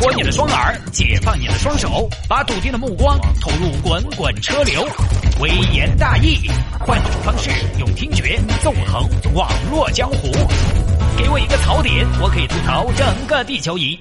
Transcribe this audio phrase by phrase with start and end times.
[0.00, 4.88] 活你的双耳，解放你的双手，把笃定的目光投入滚滚车流。
[5.40, 10.32] 微言大义，换种方式用听觉纵横网络江湖。
[11.18, 13.98] 给我一个槽点，我可以吐槽整个地球仪。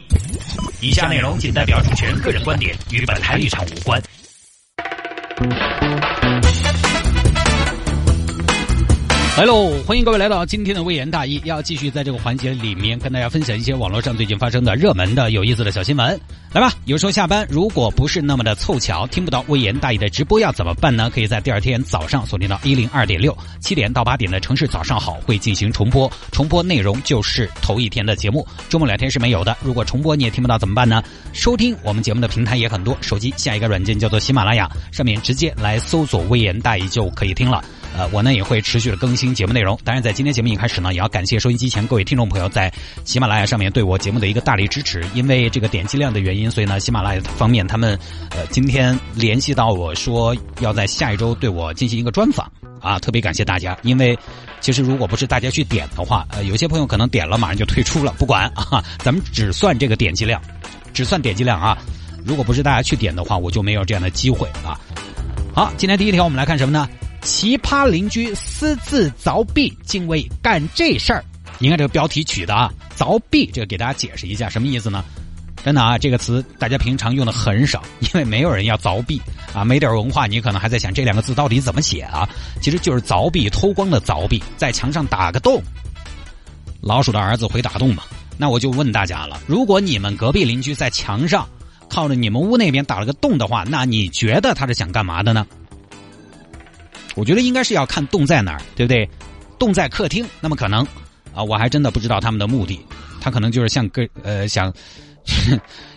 [0.79, 4.02] 以下内容仅代表主持人个人观点，与本台立场无关。
[9.40, 9.71] 来喽！
[9.87, 16.20] 欢迎各位来到今天的微言大义，要继续在这个环节里面跟大家分享一些网络上最近发生的热门的有意思的小新闻。
[16.52, 21.09] 来吧，有时候下班如果不是那么的凑巧听不到微言大义的直播要怎么办呢？
[21.09, 29.55] 可以在第二天早上锁定到一零二点六七点到八点的城市早上好会进行重播，重播内容就是头一天的节目，周末两天是没有的。
[29.63, 31.01] 如果重播你也听不到怎么办呢？
[31.31, 37.63] 收听我们节目的平台也很多，手机下一个软件叫做喜马拉雅，上面直接来搜索微言大义就可以听了。
[37.98, 39.77] 呃，我呢也会持续的更新节目内容。
[39.84, 42.71] 当然，在今天节目一开始呢，也要感谢收音机前各位听众朋友在
[43.03, 45.03] 喜马拉雅上面对我节目的一个大力支持。
[45.13, 47.98] 因为这个点击量的原因，所以呢，喜马拉雅方面他们
[48.31, 53.77] 呃今天联系到我说要在下一周对我进行一个专访啊，特别感谢大家。
[53.84, 54.17] 因为
[54.62, 58.13] 其实如果不是大家去点的话，呃，有些朋友可能点了马上就退出了。
[58.17, 60.41] 不管啊，咱们只算这个点击量，
[60.93, 61.77] 只算点击量啊。
[62.26, 64.80] 如果不是大家去点的话，我就没有这样的机会啊。
[65.56, 66.88] 好，今天第一条我们来看什么呢？
[67.22, 71.23] 奇葩邻居私自凿壁，竟为干这事儿。
[71.58, 75.03] 你看这个标题取的啊，凿壁，这个给大家解释一下什么意思呢？
[75.61, 79.22] 真的啊，这个词大家平常用的很少，因为没有人要凿壁
[79.53, 79.66] 啊。
[79.66, 82.28] 没点文化，你可能还在想这两个字到底怎么写啊？
[82.61, 85.61] 其实就是凿壁偷光的凿壁，在墙上打个洞。
[86.80, 88.04] 老鼠的儿子会打洞嘛？
[88.38, 91.45] 那我就问大家了，如果你们隔壁邻居在墙上
[91.89, 95.45] 靠着你们屋那边打了个洞的话，那你觉得他是想干嘛的呢？
[97.20, 99.08] 我觉得应该是要看洞在哪儿，对不对？
[99.59, 100.88] 洞在客厅，那么可能
[101.36, 102.80] 啊，我还真的不知道他们的目的。
[103.20, 104.73] 他可能就是像跟呃想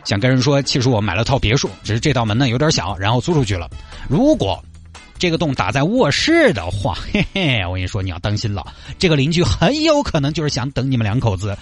[0.03, 3.71] 想跟人说，其实我买了套别墅，只是这道门呢有点小，然后租出去了。
[4.09, 4.61] 如果
[5.17, 11.57] 这个洞打在卧室的话，嘿嘿，我跟你说你要当心了，这个邻居很有可能就是想等你们两口子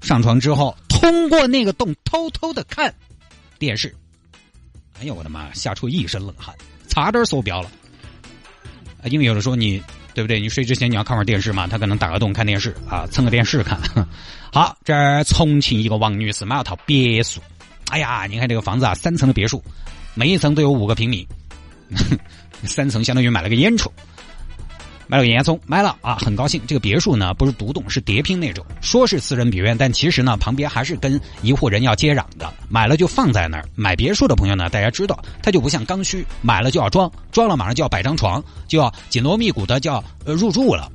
[0.00, 2.94] 上床之后，通过那个洞偷偷的看
[3.58, 3.92] 电视。
[5.00, 6.54] 哎呦我的妈，吓出一身冷汗，
[6.86, 7.68] 差点缩标了。
[9.02, 10.40] 啊因为有的时候你对不对？
[10.40, 13.78] 你睡之前你要看会儿电视嘛，他可能打个洞看电视啊，蹭个电视看。
[14.52, 17.40] 好，这儿重庆一个王女士买了套别墅，
[17.90, 19.62] 哎呀，你看这个房子啊，三层的别墅，
[20.14, 21.26] 每一层都有五个平米，
[22.64, 23.86] 三层相当于买了个烟囱。
[25.10, 26.62] 买了个烟囱，买了啊，很高兴。
[26.68, 28.64] 这个别墅呢不是独栋，是叠拼那种。
[28.80, 32.48] 说是私人别院，但其实呢旁边还是跟一户人要接壤的。
[32.68, 33.64] 买了就放在那儿。
[33.74, 40.88] 买别墅的朋友呢，大家知道，他就不像刚需，买了就要装，装了马上就要摆张床，就要紧锣密鼓的就要呃入住了，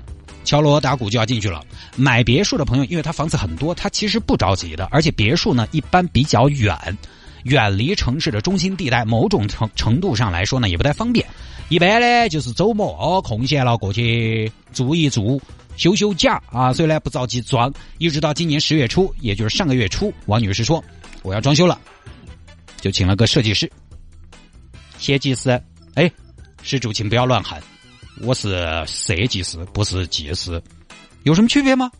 [0.45, 1.61] 敲锣打鼓就要进去了。
[1.97, 4.87] 买别墅的朋友，因为他房子很多，他其实不着急的。
[4.91, 6.73] 而且别墅呢一般比较远，
[7.45, 11.25] 远离城市的中心地带，某种程程度上来说呢也不太方便。
[11.69, 15.39] 一般呢，就是周末哦，空闲了过去住一住，
[15.77, 20.83] 休休假啊，所以呢不着急装，一直到今年十月初，也就是上个月初，王女士说
[21.21, 21.79] 我要装修了，
[22.81, 23.71] 就请了个设计师。
[24.97, 25.61] 设计师，
[25.93, 26.11] 哎，
[26.63, 27.61] 施主请不要乱喊，
[28.21, 30.59] 我是设计师，不是技师，
[31.23, 31.91] 有什么区别吗？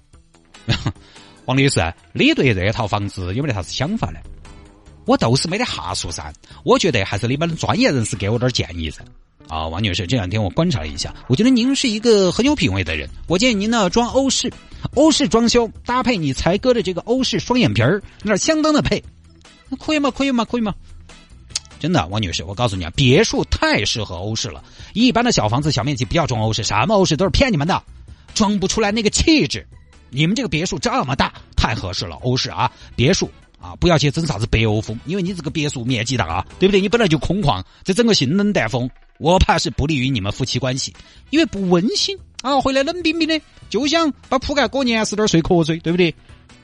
[1.45, 4.19] 王女士，你对这套房子有没得啥子想法呢？
[5.05, 6.33] 我都是没得哈数噻，
[6.63, 9.03] 我觉得还是你们专业人士给我点建议噻。
[9.47, 13.07] 啊，王女士，这两天我观察了一下，我觉得您是一个很有品位的人。
[13.27, 14.51] 我建议您呢装欧式，
[14.95, 19.03] 欧式装修搭配你才哥的这个欧式双眼皮儿，那相当的配。
[19.79, 20.09] 可以吗？
[20.09, 20.45] 可以吗？
[20.45, 20.73] 可以吗？
[21.79, 24.63] 真的，王女士，我告诉你啊，别墅太适合欧式了。
[24.93, 27.83] 一般的小房子、小面积不要装欧式，什么欧式都是骗你们的，
[28.33, 29.67] 装不出来那个气质。
[30.09, 33.29] 你们这个别墅这么大，太合适了，欧式啊，别墅
[33.66, 36.80] 啊，不要去整啥子北欧风，因为你这个别墅面积大，对不对？
[36.80, 38.88] 你本来就空旷，再整个性冷淡风。
[39.18, 40.94] 我怕是不利于你们夫妻关系，
[41.31, 42.62] 因为不温馨啊！
[42.62, 46.14] 回来冷冰冰的，就想把铺盖裹严实点睡瞌睡，对不对？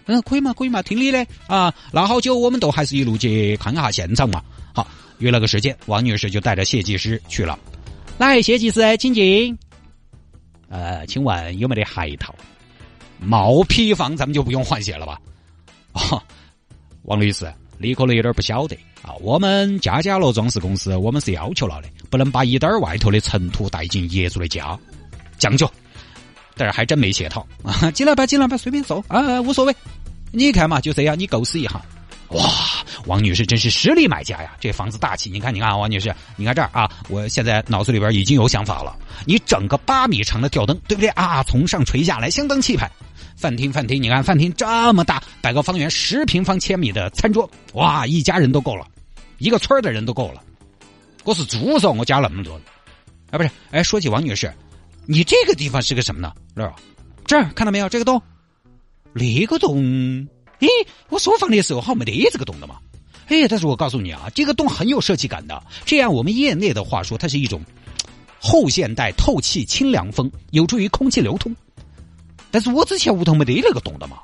[0.06, 0.54] 嗯，可以嘛？
[0.54, 0.82] 可以嘛？
[0.84, 1.74] 听你的啊！
[1.92, 4.44] 那好久我们都还是一路去看一下现场嘛。
[4.76, 4.86] 好，
[5.18, 7.58] 约了个时间，王女士就带着设计师去了。
[8.20, 9.58] 来，设计师，请进。
[10.70, 12.36] 呃，请问有没得鞋套？
[13.18, 15.20] 毛坯房咱们就不用换鞋了吧？
[15.94, 16.22] 哦，
[17.04, 17.52] 王女士。
[17.84, 24.78] 你可能有点不晓得啊，我们家家乐装饰公司，我们是要求了的，不能把一点外头的尘土带进业主的家，
[25.40, 25.68] 讲究。
[26.56, 29.76] 但是还真没写套啊，进来吧，进来吧，随便走啊，无所谓。
[30.32, 31.82] 你看嘛，就这样，你构思一下。
[32.28, 32.52] 哇，
[33.08, 35.32] 王女士真是实力买家呀，这房子大气。
[35.32, 38.96] 你看，你看，王女士，你看这儿啊，我现在脑子里边已经有想法了。
[39.26, 41.42] 你整个八米长的吊灯，对不对啊？
[41.44, 42.88] 从上垂下来，相当气派。
[43.42, 48.88] 饭厅，饭厅，你看饭厅这么大，摆个方圆十平方千米的餐桌，哇，一家人都够了，
[49.40, 50.44] 一个村的人都够了。
[51.24, 52.54] 我是猪嗦，我加那么多，
[53.32, 54.54] 啊，不是，哎，说起王女士，
[55.08, 56.32] 你这个地方是个什么呢？
[56.56, 56.74] 这儿，
[57.26, 57.90] 这儿看到没有？
[57.90, 58.22] 这个洞，
[59.12, 59.82] 那个洞，
[60.60, 60.68] 咦，
[61.10, 62.76] 我书房的时候好像没得这个洞的嘛。
[63.28, 65.64] 哎，但是我告诉你啊，这个洞很有设计感的。
[65.84, 67.60] 这样我们业内的话说，它是一种
[68.40, 71.56] 后现代透气清凉风，有助于空气流通。
[72.52, 74.18] 但是我之前屋头没得那个洞的嘛，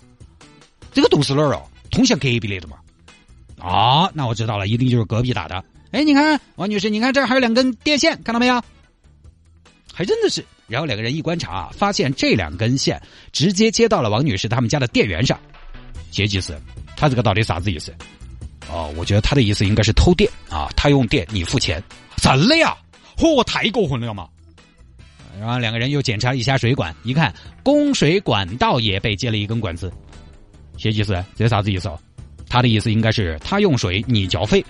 [0.91, 1.63] 这个洞是哪儿哦？
[1.89, 2.77] 通向隔壁来的嘛？
[3.57, 5.63] 啊，那我知道了，一定就是隔壁打的。
[5.91, 8.61] 哎，你看王女士，你看这还有两根电线，看到没有？
[9.93, 10.45] 还真的是。
[10.67, 13.01] 然后两个人一观察，发现这两根线
[13.31, 15.39] 直接接到了王女士他们家的电源上。
[16.11, 16.59] 杰吉斯，
[16.97, 17.95] 他这个到底啥子意思？
[18.69, 21.81] 哦，我觉得他的意思应该是偷电啊，他用电你付钱，
[22.17, 22.75] 真的呀？
[23.17, 24.27] 嚯，太过分了嘛！
[25.39, 29.91] 然后两个人又检查了一下水管，一看供水管道也被接了一根管子。
[30.77, 31.99] 谢技师，这啥子意思哦？
[32.49, 34.63] 他的意思应该是他用水你缴费，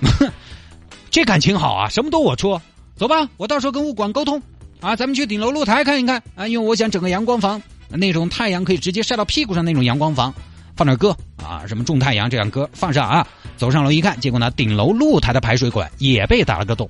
[1.10, 2.60] 这感情好啊，什么都我出。
[2.96, 4.42] 走吧，我到时候跟物管沟通
[4.80, 10.34] 啊，咱们去顶楼露台看一看啊，因为我想整个阳光房，那种太阳可以直接晒到屁股上那种阳光房。
[10.76, 13.26] 放点歌啊，什么种太阳这样歌放上啊，
[13.56, 16.88] 走上楼一看，结果呢，顶楼露台的排水管也被打了个洞。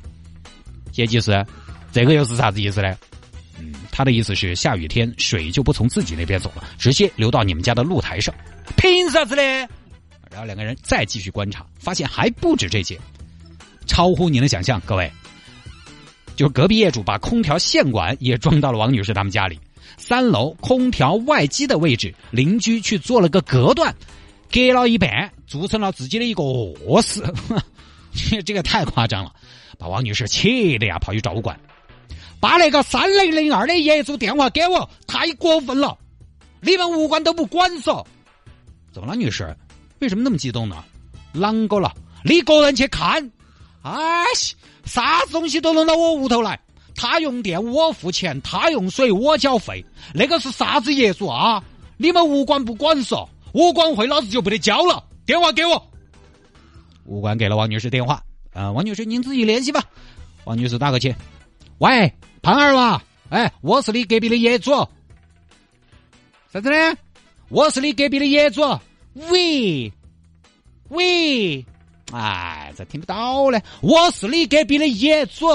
[0.92, 1.44] 谢技师，
[1.90, 2.96] 这个又是啥子意思呢？
[3.90, 8.34] 他的意思是下雨天水就不从自己那边走了，直接流到你们家的露台上。
[8.76, 9.42] 凭啥子呢？
[10.30, 12.98] 然后两个人再继续观察，发现还不止这些，
[13.86, 15.10] 超乎你的想象，各位，
[16.36, 19.58] 就隔壁业主把空调线管也装到了王女士他们家里。
[19.96, 23.94] 三楼空调外机的位置，邻居去做了个隔断，
[24.50, 27.22] 隔了一半，做成了自己的一个卧室。
[28.46, 29.32] 这个太夸张了，
[29.78, 31.58] 把王女士气的呀，跑去找物管，
[32.40, 35.96] 把那个三零零二的业主电话给我，太过分了，
[36.60, 38.04] 你们物管都不管嗦？
[38.92, 39.54] 怎么了，女士？
[39.98, 40.82] 为什么那么激动呢？
[41.34, 41.94] 啷个了？
[42.24, 43.30] 你个人去看，
[43.82, 44.24] 哎，
[44.84, 46.58] 啥子东西都弄到我屋头来。
[46.96, 51.62] 他用电我付钱，他用水我缴费，那个是啥子业主啊？
[51.96, 53.28] 你们物管不管嗦？
[53.54, 55.02] 物管会老子就不得交了。
[55.24, 55.90] 电话给我，
[57.06, 58.22] 物管给了王女士电话。
[58.52, 59.82] 啊，王女士您自己联系吧。
[60.44, 61.14] 王女士打过去，
[61.78, 64.70] 喂，胖儿娃，哎，我是你隔壁的业主。
[66.52, 66.96] 啥子呢？
[67.48, 68.62] 我是你隔壁的业主。
[69.14, 69.92] 喂，
[70.88, 71.64] 喂，
[72.12, 73.62] 哎，咋听不到嘞。
[73.82, 75.46] 我是你隔壁的业主。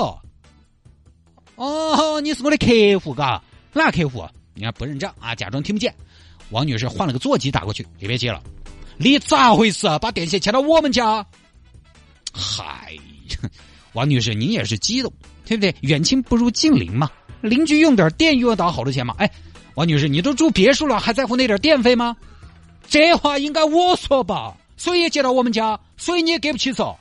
[1.56, 3.42] 哦，你是我的客户，嘎？
[3.74, 4.28] 哪客户？
[4.54, 5.94] 你看不认账啊，假装听不见。
[6.52, 8.44] 王女士换了个座机打过去，也别接了。
[8.98, 9.98] 你咋回事啊？
[9.98, 11.26] 把电线牵到我们家？
[12.32, 12.96] 嗨，
[13.94, 15.12] 王女士，您也是激动，
[15.46, 15.74] 对不对？
[15.82, 17.10] 远亲不如近邻嘛。
[17.42, 19.16] 邻居用点电用到好多钱嘛。
[19.20, 19.30] 哎，
[19.76, 22.16] 王女士，你都住别墅了，还在乎那点电费吗？
[22.88, 24.56] 这话应该我说吧？
[24.78, 26.96] 水也接到我们家，水你也给不起嗦。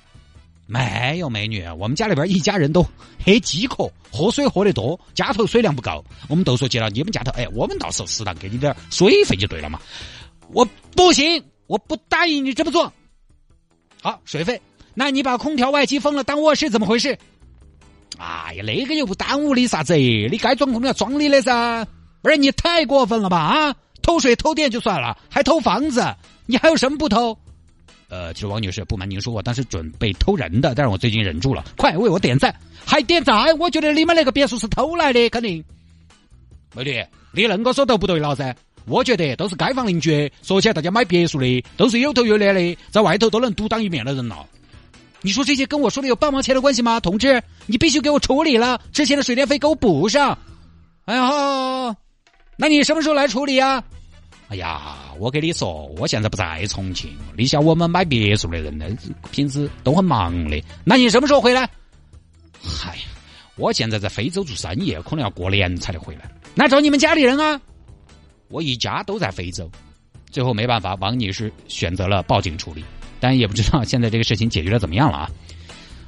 [0.67, 2.83] 没有美女，我们家里边一家人都
[3.23, 9.79] 很饥渴，喝水喝得多，家头水量不够，我们都说接到你们家头，哎，我们到时候适当给你点水费就对了嘛。
[10.53, 12.91] 我不行，我不答应你这么做。
[14.01, 14.61] 好，水费，
[14.95, 17.19] 那你把空调外机封了当卧室怎么回事？
[18.19, 21.87] 哎呀，那个又不耽误你啥子，你该装空调装你的噻。
[22.23, 23.39] 不是你太过分了吧？
[23.39, 26.03] 啊，偷水偷电就算了，还偷房子，
[26.47, 27.37] 你还有什么不偷？
[28.09, 31.65] 呃，其实王女士，不瞒您说，我当时准备偷人的，但是我最近忍住了。
[31.77, 33.59] 快为我点赞，还点赞！
[33.59, 35.63] 我觉得你们那个别墅是偷来的，肯定。
[36.75, 38.55] 美女，你恁个说都不对了噻。
[38.87, 44.47] 我觉得都是街坊邻居，说起来大家买别墅的都是有头有脸的，在外头都能独当一面的人了。
[45.25, 47.01] 你说这些跟我说的有半毛钱的关系吗？
[47.01, 50.37] 同志，你必须给我处理了，之前的水电费给我补上。
[51.07, 51.97] 哎呀，
[52.59, 53.83] 那你什么时候来处理呀？
[54.49, 57.11] 哎呀，我跟你说，我现在不在重庆。
[57.39, 58.87] 你像我们买别墅的人呢，
[59.31, 60.63] 平时都很忙的。
[60.85, 61.67] 那你什么时候回来？
[62.63, 62.99] 嗨，
[63.57, 66.31] 我现在在非洲做生意，可能要过年才能回来。
[66.55, 67.59] 那找你们家里人啊？
[68.49, 69.71] 我一家都在非洲。
[70.31, 72.85] 最后没办法，王女士选择了报警处理，
[73.25, 75.31] 但也不知道现在这个事情解决的怎么样了啊？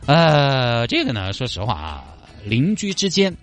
[0.04, 2.04] 呃，这个呢，说实话啊，
[2.44, 3.34] 邻居之间。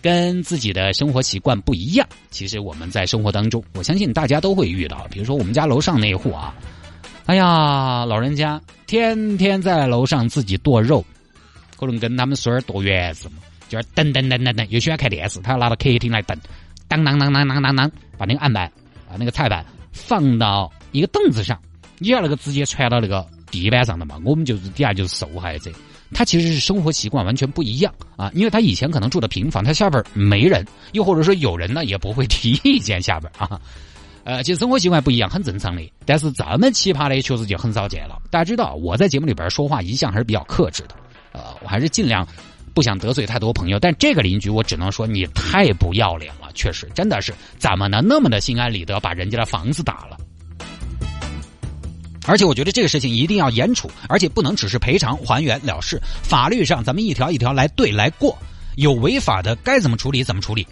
[0.00, 5.08] 跟自己的生活习惯不一样，其实我们在生活当中，我相信大家都会遇到。
[5.10, 6.54] 比如说我们家楼上那户啊，
[7.26, 11.04] 哎呀，老人家天天在楼上自己剁肉，
[11.76, 13.38] 可能跟他们孙儿剁园子嘛，
[13.68, 16.38] 就是等等等等等，又喜欢看电视，他要拿到 客厅来等，
[16.86, 18.70] 当当当当当当当，把那个案板，
[19.10, 21.60] 把那个菜板放到一个凳子上，
[21.98, 25.70] 你要那个直接传到那个地板上的嘛，我们就是底下就是受害者。
[26.14, 33.60] 他其实是生活习惯完全不一样啊，因为他以前可能住的平房，他下边没人，又或者说有人呢，也不会提意见下边啊。
[34.24, 38.20] 呃，其实生活习惯不一样很正常的，但是这么奇葩的确实就很少见了。
[38.30, 40.94] 大家知道我在节目里边说话一向还是比较克制的，
[41.32, 42.26] 呃，我还是尽量
[42.74, 43.78] 不想得罪太多朋友。
[43.78, 50.16] 但这个邻居我只能说你太不要脸了，确实真的是怎么能那么的心安理得把人家的房子打了？
[52.28, 56.00] 而且我觉得这个事情一定要严处，而且不能只是赔偿还原了事。
[56.22, 58.38] 法律上咱们一条一条来对来过，
[58.76, 60.64] 有违法的该怎么处理怎么处理。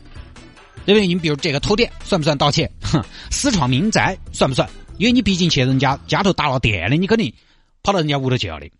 [0.85, 1.07] 对不对？
[1.09, 2.71] 你比如这个偷电算不算盗窃？
[2.81, 4.69] 哼，私闯民宅算不算？
[4.99, 7.35] 因为你毕竟去人家家头打了电的，你肯定
[7.83, 8.71] 跑到人家屋头去了的，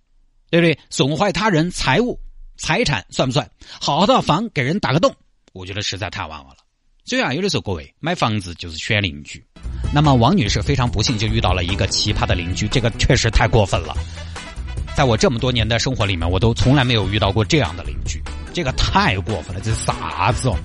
[0.49, 0.79] 对不对？
[0.89, 2.17] 损坏他人财物
[2.57, 3.51] 财产算不算？
[3.81, 5.13] 好好的房给人打个洞，
[5.53, 6.66] 我觉得实在太玩了。
[7.07, 9.43] 所以啊，有的时候各位买房子就是选邻居。
[9.95, 13.97] 那么王女士非常不幸就遇到了一个奇葩的邻居，这个确实太过分了。
[14.97, 18.21] 在我这么多年的生活里面，我都从来没有遇到过这样的邻居，
[18.53, 20.57] 这个太过分了，这是啥子哦？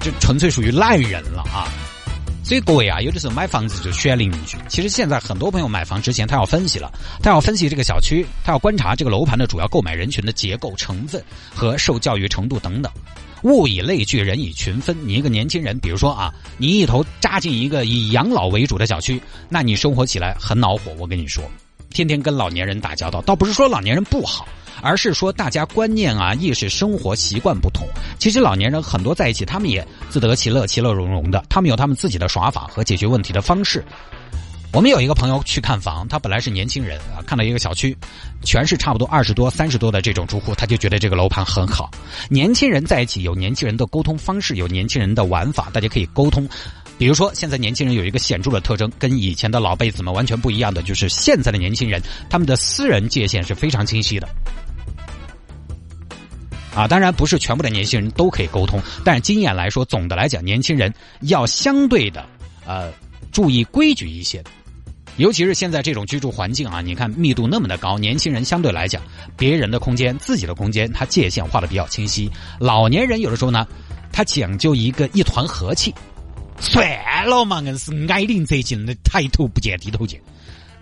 [0.00, 1.68] 这纯粹属于烂人了啊！
[2.42, 4.56] 所以各位啊，有的时候买房子就选邻居。
[4.68, 6.90] 其实现在很多朋友买房之前，他要分析了，
[7.22, 11.22] 他要分析这个小区，他要观察这个楼盘的主要购买人群的结构成分
[11.54, 12.90] 和受教育程度等等。
[13.42, 14.96] 物以类聚，人以群分。
[15.06, 20.92] 你一个年轻人，比如说啊，你一头扎进一个以养老为主的小区，那你生活起来很恼火。
[20.98, 21.44] 我跟你说，
[21.90, 24.46] 天天跟老年人打交道，倒不是说老年人不好。
[24.80, 27.86] 而是说，大家观念啊、意识、生活习惯不同。
[28.18, 31.44] 其实老年人很多在一起，他们也自得其乐、其乐融融的。
[31.48, 33.84] 他们有他们自己的耍法和解决问题的方式。
[34.72, 37.94] 我们有一个朋友去看房，他本来是年轻人啊，看到一个小区，
[38.42, 41.90] 全是差不多二十多、三十多的这种住户，他就觉得这个楼盘很好。
[42.30, 46.48] 年轻人在一起有年轻人的沟通方式，有年轻人的玩法，大家可以沟通。
[46.96, 52.00] 比如说，现在年轻人有一个显著的特征，跟以前的老辈子们完全不一样的，就是现在的年轻人，
[52.30, 54.26] 他们的私人界限是非常清晰的。
[56.74, 62.24] 啊，当然不是全部的年轻人都可以沟通，但是经验来说，总的来讲，年轻人要相对的
[62.64, 62.90] 呃
[63.30, 64.42] 注意规矩一些，
[65.16, 69.02] 尤其是现在这种居住环境啊，你看密度那么的高，年轻人相对来讲，
[69.36, 72.30] 别人的空间、自己的空间，他界限画的比较清晰。
[72.58, 73.66] 老年人有的时候呢，
[74.12, 75.94] 他讲究一个一团和气，
[76.58, 76.86] 算
[77.26, 80.20] 了嘛，硬是挨邻最近的，抬头不见低头见，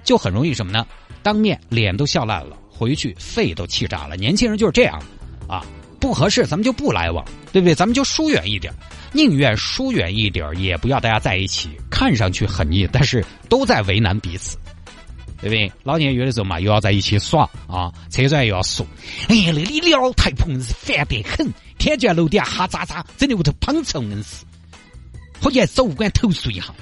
[0.05, 0.87] 就很容易什么呢？
[1.23, 4.17] 当面脸都笑烂了，回去肺都气炸了。
[4.17, 5.03] 年轻人就是这样
[5.49, 5.65] 啊。
[6.01, 7.75] 不合适，咱们就不来往，对不对？
[7.75, 8.73] 咱们就疏远一点，
[9.13, 11.71] 宁愿疏远一点，也不要大家在一起。
[11.91, 14.57] 看上去很腻，但是都在为难彼此，
[15.41, 15.71] 对不对？
[15.85, 18.87] 老年约的时候嘛，又要在一起耍啊，车转又要说，
[19.29, 24.45] 哎呀，那里辽太棚是烦得很，天天楼底下哈喳喳，整的屋头胖臭硬是，
[25.41, 26.75] 回去总管投诉一下。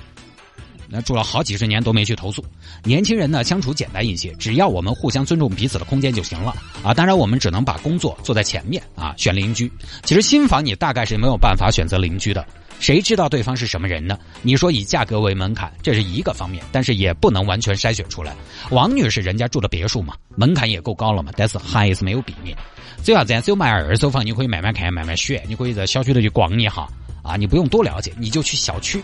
[0.88, 2.44] 那住了好几十年都没去投诉。
[2.84, 6.94] 年轻人呢相处简单一些，只要我们互相尊重彼此的空间就行了啊。
[6.94, 9.14] 当然我们只能把工作做在前面啊。
[9.16, 9.70] 选邻居，
[10.04, 12.46] 其实新房你大概是没有办法选择邻居的，
[12.78, 14.18] 谁知道对方是什么人呢？
[14.42, 18.34] 你说以价格为门槛，这是一个方面，但是也不能完全筛选出来。
[18.70, 22.56] 王女士人家住的别墅嘛，门槛也够高了嘛，但是还是没有避免。
[23.02, 26.88] 最要这样，只有买二手房，你可以慢慢看，慢慢选，你可以在小区里去逛一下
[27.22, 29.02] 啊，你不用多了解，你就去小区。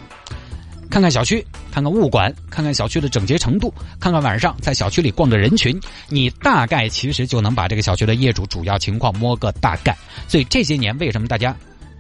[0.95, 5.77] 看看小区，看看物管，看看小区的整洁程度，看看晚上在小区里逛的人群，
[6.09, 9.93] 你大概其实就能把这个小区的业主主要情况摸个大概。
[10.29, 11.53] 所以这些年为什么大家，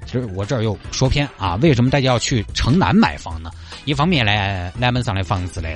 [0.06, 1.56] 其实我这儿又说偏啊？
[1.56, 3.50] 为什么大家要去城南买房呢？
[3.84, 5.68] 一方面呢，南门上的房子呢，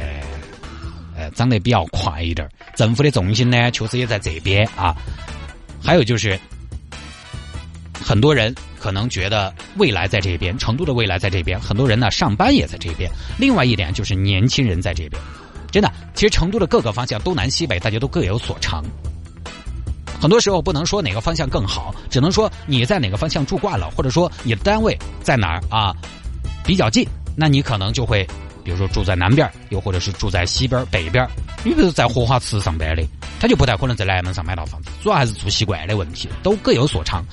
[1.17, 4.95] 呃，涨得比较快一点，政府的重心呢确实也在这边啊。
[5.83, 6.39] 还有就是，
[8.01, 8.55] 很多人。
[8.79, 13.11] 可能觉得未来在这边，成都的未来在这边，很多人呢上班也在这边。
[13.39, 15.21] 另外一点就是年轻人在这边，
[15.71, 18.85] 真的，其实成都的各个方向东南西北，大家都各有所长。
[20.21, 25.95] 很多时候不能说哪个方向更好，只能说你在哪个方向住惯了，或者说你的单位在哪儿啊
[26.65, 27.07] 比较近，
[27.37, 28.27] 那你可能就会，
[28.65, 31.25] 比如说住在南边，又或者是住在西边、北边。
[31.65, 33.05] 你比如在荷花池上班的，
[33.39, 37.25] 他就不太可能在南门上买到房子，主要还是住习惯的问题，都各有所长。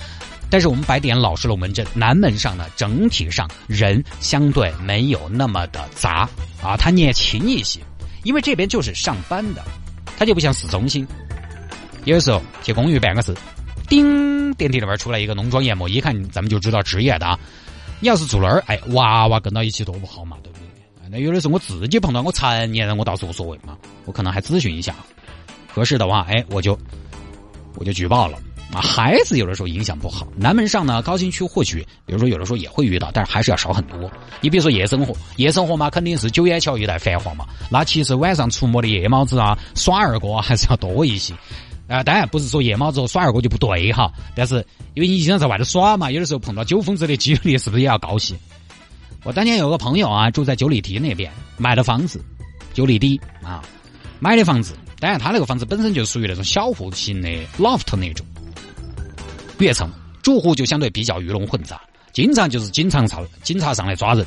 [0.49, 6.29] 但是我们摆点老式龙门阵，南门上呢，整体上人相对没有那么的杂
[6.61, 7.79] 啊，它年轻一些，
[8.23, 9.63] 因为这边就是上班的，
[10.17, 11.05] 它就不像市中心。
[12.05, 13.35] 有的时候去公寓办个事，
[13.89, 17.39] 叮，电梯里边出来一个浓妆艳抹，一看咱们就知道职业的啊。
[17.99, 20.65] 你要是住那儿，哎，娃娃跟到一起多不好嘛，对不对？
[21.09, 23.75] 那有的时候我自己碰到我成年人，我倒是无所谓嘛，
[24.05, 24.95] 我可能还咨询一下，
[25.73, 26.77] 合适的话，哎，我就
[27.75, 28.37] 我就举报了。
[28.75, 30.27] 啊，孩子有的时候影响不好。
[30.35, 34.11] 南门上呢，高新区或许，比如说有的时候也会遇到，但是还是要少很多。
[34.41, 37.45] 你比如说夜生活，夜生活嘛，肯定是九眼桥一带繁华嘛。
[37.71, 41.33] 那其实晚上出没的夜猫子啊，耍二哥还是要多一些。
[41.87, 44.55] 啊，当然不是说夜猫子和耍二哥就不对哈，但是
[44.93, 48.35] 因为你经常在外头耍嘛，有的时候碰到酒疯子的几率是不是也要高些？
[49.23, 52.19] 我当年有个朋友啊，住在九里堤那边，买了房子，
[52.73, 53.63] 九里堤啊，
[54.19, 54.75] 买的房子。
[54.97, 57.29] 当然，他那个房子本身就属于那种小户型的
[57.59, 58.25] loft 那种，
[59.59, 59.89] 跃层，
[60.21, 61.81] 住户就相对比较鱼龙混杂，
[62.11, 64.25] 经常就是经常上警察上来抓人。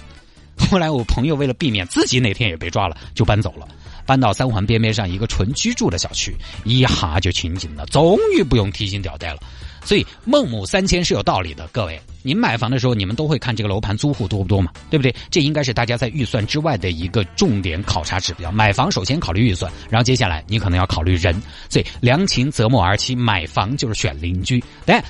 [0.70, 3.66] 后来我朋友为了避免自己哪天也被抓了，就搬走了。
[4.04, 9.40] 搬到三环边边上一个纯居住的小区，一哈就清静了，终于不用提心吊胆了。
[9.84, 15.14] 所以孟母三迁是有道理的，各位，您买房的时候，你们都会看这个楼盘租户多不多嘛，对不对？
[15.30, 18.50] 这应该是大家在预算之外的一个重点考察指标。
[18.52, 21.34] 买房首先考虑预算，然后接下来你可能要考虑人。
[21.68, 24.62] 所以良禽择木而栖，买房就是选邻居。
[24.84, 25.02] 但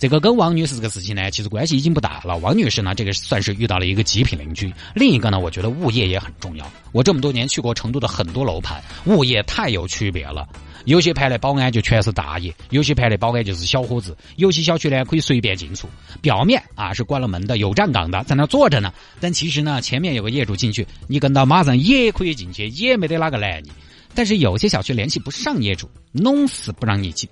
[0.00, 2.34] 这个跟王女士这个事情呢，其实关系已经不大了。
[2.38, 4.72] 王女士呢，这个算是遇到了一个极品邻居。
[4.94, 6.66] 另一个呢，我觉得物业也很重要。
[6.90, 10.48] 我这么多年去过成都的很多楼盘，物业太有区别了。
[10.86, 14.16] 有些盘的保安就全是大爷，有些盘的保安就是小伙子。
[14.36, 15.86] 有些小区呢可以随便进出，
[16.22, 18.90] 表面啊是关了门的，有站岗的在那坐着呢。
[19.20, 23.70] 但其实呢，前面有个业主进去，你跟到马上也可以进去，也没得哪个拦你。
[24.14, 27.28] 但是有些小区联系不上业主，弄死不让你进。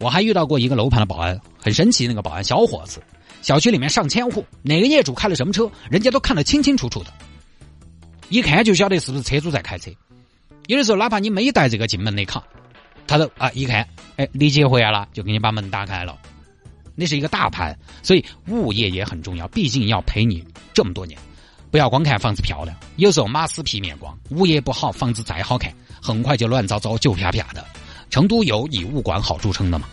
[0.00, 2.06] 我还遇到过一个楼盘的保安，很神奇。
[2.06, 3.02] 那个保安小伙子，
[3.42, 7.12] 小区里面上千户，哪个业主开了什么车，人家都看得清清楚楚的，
[8.30, 9.90] 一看就晓得是不是车主在开车。
[10.68, 12.42] 有的时候，哪怕你没带这个进门的卡，
[13.06, 16.18] 他都啊一看，哎，李姐回来了，就给你把门打开了。
[16.94, 20.42] 那是一个大盘，所以物业也很重要，毕竟要陪你
[20.72, 21.18] 这么多年。
[21.70, 27.62] 不要光看房子漂亮，有时候马死皮面光，物业不好，房子再好看，很快就乱糟糟、旧啪啪的。
[28.10, 29.88] 成都有以物管好著称的嘛，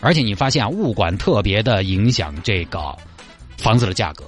[0.00, 2.96] 而且你发现啊，物管特别的影响这个
[3.56, 4.24] 房子的价格。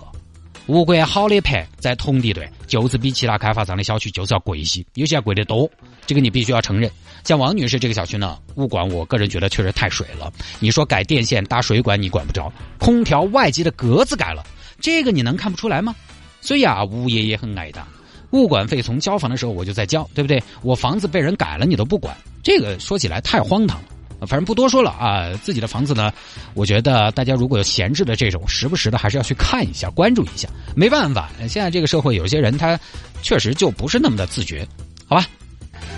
[0.67, 5.69] 物管好的盘在同地段，就是比其他开发商的小区就是要贵一些，有些要贵得多。
[6.07, 6.89] 这个你必须要承认。
[7.25, 10.33] 像王女士这个小区呢，物管我个人觉得确实太水了。
[10.61, 14.45] 你说改电线搭水管你管不着，空调外机的格子改了，
[14.81, 15.95] 这个你能看不出来吗？
[16.41, 17.87] 所以啊，物业也很挨打。
[18.31, 20.41] 物管费从交房的时候我就在交，对不对？
[20.63, 24.27] 我房子被人改了你都不管，这个说起来太荒唐了。
[24.27, 26.13] 反正不多说了啊，自己的房子呢，
[26.53, 30.47] 我觉得大家如果有闲置的这种，时不时的还是要去看一下、关注一下。
[30.77, 32.79] 没办法，现在这个社会有些人他
[33.23, 34.69] 确实就不是那么的自觉，
[35.07, 35.27] 好吧？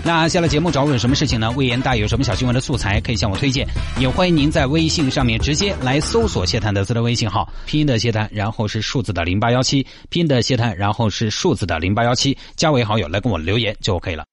[0.05, 1.51] 那下了节目找我有什么事情呢？
[1.57, 3.67] 魏延大有什么小新闻的素材可以向我推荐，
[3.99, 14.25] 也欢迎您在微信上面直接来搜索谢探德斯的微信号，拼音的谢探，然后是数字的零八幺七，拼音的谢探，然后是数字的零八幺七，加为好友来跟我留言就可以了。